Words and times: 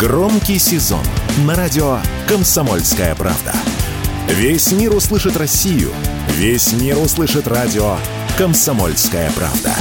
Громкий 0.00 0.58
сезон 0.58 1.04
на 1.46 1.54
радио 1.54 1.98
«Комсомольская 2.26 3.14
правда». 3.14 3.52
Весь 4.28 4.72
мир 4.72 4.96
услышит 4.96 5.36
Россию. 5.36 5.90
Весь 6.38 6.72
мир 6.72 6.96
услышит 6.96 7.46
радио 7.46 7.96
«Комсомольская 8.38 9.30
правда». 9.32 9.74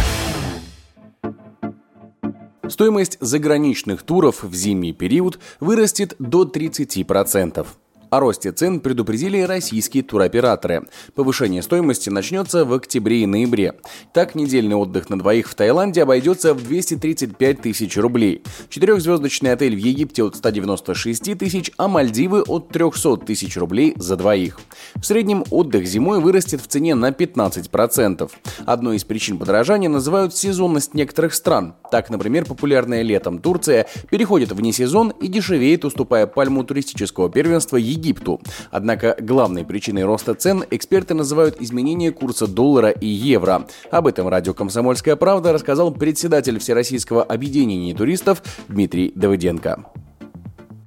Стоимость 2.68 3.18
заграничных 3.22 4.04
туров 4.04 4.44
в 4.44 4.54
зимний 4.54 4.92
период 4.92 5.40
вырастет 5.62 6.16
до 6.20 6.44
30%. 6.44 7.66
О 8.10 8.20
росте 8.20 8.52
цен 8.52 8.80
предупредили 8.80 9.42
российские 9.42 10.02
туроператоры. 10.02 10.88
Повышение 11.14 11.62
стоимости 11.62 12.10
начнется 12.10 12.66
в 12.66 12.74
октябре 12.74 13.22
и 13.22 13.28
ноябре. 13.28 13.76
Так, 14.14 14.34
недельный 14.34 14.76
отдых 14.76 15.12
на 15.12 15.20
двоих 15.20 15.48
в 15.48 15.54
Таиланде 15.54 16.02
обойдется 16.02 16.56
в 16.56 16.64
235 16.64 17.62
тысяч 17.62 17.98
рублей. 17.98 18.42
Четырехзвездочный 18.70 19.54
отель 19.54 19.76
в 19.76 19.78
Египте 19.78 20.24
от 20.24 20.36
196 20.36 21.38
тысяч, 21.38 21.72
а 21.78 21.88
Мальдивы 21.88 22.42
от 22.42 22.70
300 22.70 23.18
тысяч 23.18 23.56
рублей 23.58 23.94
за 23.98 24.16
двоих. 24.16 24.60
В 24.96 25.04
среднем 25.04 25.44
отдых 25.52 25.86
зимой 25.86 26.20
вырастет 26.20 26.62
в 26.62 26.68
цене 26.68 26.96
на 26.96 27.12
15%. 27.12 28.32
Одной 28.66 28.96
из 28.96 29.04
причин 29.04 29.38
подорожания 29.38 29.90
называют 29.90 30.36
сезонность 30.36 30.96
некоторых 30.96 31.36
стран. 31.36 31.76
Так, 31.92 32.10
например, 32.10 32.46
популярная 32.46 33.04
летом 33.04 33.38
Турция 33.38 33.86
переходит 34.10 34.52
в 34.52 34.62
несезон 34.62 35.10
и 35.22 35.28
дешевеет, 35.28 35.86
уступая 35.86 36.26
пальму 36.26 36.64
туристического 36.64 37.30
первенства 37.30 37.78
Египту 37.78 37.99
Египту. 38.00 38.40
Однако 38.72 39.16
главной 39.20 39.66
причиной 39.66 40.06
роста 40.06 40.34
цен 40.34 40.64
эксперты 40.72 41.14
называют 41.14 41.62
изменение 41.62 42.12
курса 42.12 42.48
доллара 42.48 42.90
и 42.90 43.08
евро. 43.08 43.68
Об 43.92 44.08
этом 44.08 44.28
радио 44.28 44.54
«Комсомольская 44.54 45.16
правда» 45.16 45.54
рассказал 45.54 45.92
председатель 45.92 46.60
Всероссийского 46.60 47.24
объединения 47.24 47.94
туристов 47.94 48.42
Дмитрий 48.68 49.12
Давыденко. 49.16 49.86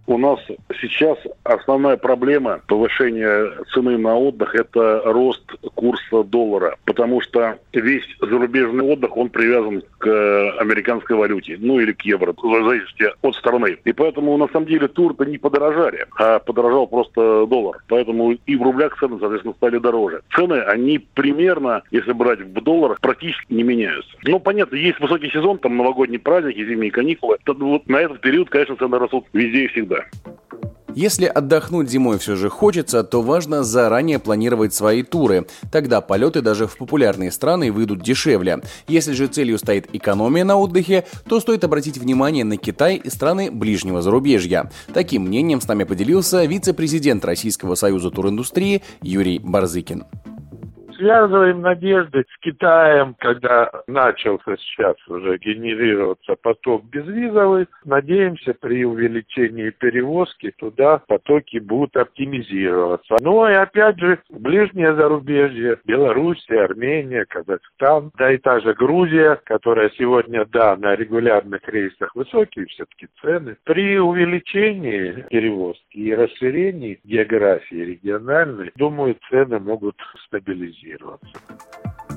У 0.06 0.18
нас 0.18 0.40
сейчас 0.80 1.16
основная 1.44 1.96
проблема 1.96 2.60
повышения 2.66 3.64
цены 3.72 3.96
на 3.96 4.16
отдых– 4.16 4.54
это 4.56 5.02
рост 5.04 5.42
курса 5.74 6.01
доллара, 6.24 6.76
потому 6.84 7.20
что 7.20 7.58
весь 7.72 8.04
зарубежный 8.20 8.84
отдых, 8.84 9.16
он 9.16 9.28
привязан 9.28 9.82
к 9.98 10.58
американской 10.58 11.16
валюте, 11.16 11.56
ну 11.60 11.80
или 11.80 11.92
к 11.92 12.02
евро, 12.02 12.34
в 12.36 12.64
зависимости 12.64 13.06
от 13.22 13.34
страны. 13.36 13.78
И 13.84 13.92
поэтому, 13.92 14.36
на 14.36 14.48
самом 14.48 14.66
деле, 14.66 14.88
тур-то 14.88 15.24
не 15.24 15.38
подорожали, 15.38 16.06
а 16.18 16.38
подорожал 16.38 16.86
просто 16.86 17.46
доллар. 17.46 17.78
Поэтому 17.88 18.32
и 18.32 18.56
в 18.56 18.62
рублях 18.62 18.98
цены, 18.98 19.18
соответственно, 19.18 19.54
стали 19.54 19.78
дороже. 19.78 20.22
Цены, 20.34 20.60
они 20.60 20.98
примерно, 20.98 21.82
если 21.90 22.12
брать 22.12 22.40
в 22.40 22.60
долларах, 22.60 23.00
практически 23.00 23.52
не 23.52 23.62
меняются. 23.62 24.10
Ну, 24.24 24.40
понятно, 24.40 24.76
есть 24.76 25.00
высокий 25.00 25.30
сезон, 25.30 25.58
там 25.58 25.76
новогодние 25.76 26.20
праздники, 26.20 26.64
зимние 26.64 26.90
каникулы. 26.90 27.38
Вот 27.46 27.88
на 27.88 27.96
этот 27.96 28.20
период, 28.20 28.50
конечно, 28.50 28.76
цены 28.76 28.98
растут 28.98 29.26
везде 29.32 29.64
и 29.64 29.68
всегда. 29.68 30.04
Если 30.94 31.24
отдохнуть 31.24 31.90
зимой 31.90 32.18
все 32.18 32.36
же 32.36 32.50
хочется, 32.50 33.02
то 33.02 33.22
важно 33.22 33.64
заранее 33.64 34.18
планировать 34.18 34.74
свои 34.74 35.02
туры. 35.02 35.46
Тогда 35.70 36.00
полеты 36.00 36.42
даже 36.42 36.66
в 36.66 36.76
популярные 36.76 37.30
страны 37.30 37.72
выйдут 37.72 38.02
дешевле. 38.02 38.60
Если 38.88 39.12
же 39.12 39.26
целью 39.26 39.58
стоит 39.58 39.88
экономия 39.94 40.44
на 40.44 40.56
отдыхе, 40.56 41.04
то 41.26 41.40
стоит 41.40 41.64
обратить 41.64 41.96
внимание 41.96 42.44
на 42.44 42.56
Китай 42.56 42.96
и 42.96 43.08
страны 43.08 43.50
ближнего 43.50 44.02
зарубежья. 44.02 44.70
Таким 44.92 45.22
мнением 45.22 45.60
с 45.60 45.68
нами 45.68 45.84
поделился 45.84 46.44
вице-президент 46.44 47.24
Российского 47.24 47.74
союза 47.74 48.10
туриндустрии 48.10 48.82
Юрий 49.00 49.38
Барзыкин 49.38 50.04
связываем 51.02 51.62
надежды 51.62 52.24
с 52.30 52.38
Китаем, 52.40 53.16
когда 53.18 53.70
начался 53.88 54.56
сейчас 54.56 54.96
уже 55.08 55.36
генерироваться 55.38 56.36
поток 56.40 56.84
безвизовый. 56.84 57.66
Надеемся, 57.84 58.54
при 58.54 58.84
увеличении 58.84 59.70
перевозки 59.70 60.52
туда 60.56 61.02
потоки 61.08 61.58
будут 61.58 61.96
оптимизироваться. 61.96 63.16
Ну 63.20 63.48
и 63.48 63.52
опять 63.52 63.98
же, 63.98 64.20
ближнее 64.30 64.94
зарубежье, 64.94 65.78
Белоруссия, 65.84 66.62
Армения, 66.62 67.24
Казахстан, 67.28 68.12
да 68.16 68.32
и 68.32 68.38
та 68.38 68.60
же 68.60 68.72
Грузия, 68.74 69.40
которая 69.44 69.90
сегодня, 69.98 70.44
да, 70.44 70.76
на 70.76 70.94
регулярных 70.94 71.68
рейсах 71.68 72.14
высокие 72.14 72.66
все-таки 72.66 73.08
цены. 73.20 73.56
При 73.64 73.98
увеличении 73.98 75.24
перевозки 75.30 75.96
и 75.96 76.14
расширении 76.14 77.00
географии 77.02 77.74
региональной, 77.74 78.70
думаю, 78.76 79.16
цены 79.28 79.58
могут 79.58 79.96
стабилизироваться 80.26 80.91
адаптироваться. 80.92 81.26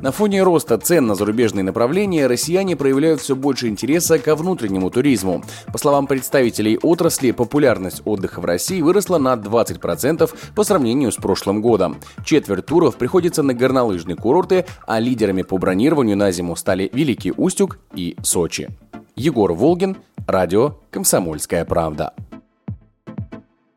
На 0.02 0.12
фоне 0.12 0.44
роста 0.44 0.78
цен 0.78 1.08
на 1.08 1.16
зарубежные 1.16 1.64
направления 1.64 2.28
россияне 2.28 2.76
проявляют 2.76 3.22
все 3.22 3.36
больше 3.36 3.70
интереса 3.70 4.20
ко 4.20 4.36
внутреннему 4.36 4.92
туризму. 4.92 5.44
По 5.72 5.78
словам 5.78 6.06
представителей 6.06 6.78
отрасли, 6.78 7.32
популярность 7.32 8.02
отдыха 8.06 8.40
в 8.40 8.46
России 8.46 8.82
выросла 8.82 9.18
на 9.18 9.34
20% 9.34 10.30
по 10.54 10.64
сравнению 10.64 11.12
с 11.12 11.16
прошлым 11.16 11.62
годом. 11.62 11.98
Четверть 12.24 12.66
туров 12.66 12.98
приходится 12.98 13.42
на 13.42 13.54
горнолыжные 13.54 14.16
курорты, 14.16 14.66
а 14.86 15.00
лидерами 15.00 15.42
по 15.42 15.58
бронированию 15.58 16.18
на 16.18 16.30
зиму 16.32 16.56
стали 16.56 16.90
Великий 16.94 17.34
Устюг 17.36 17.80
и 17.96 18.16
Сочи. 18.22 18.70
Егор 19.16 19.54
Волгин, 19.54 19.96
радио 20.28 20.76
«Комсомольская 20.92 21.64
правда». 21.64 22.14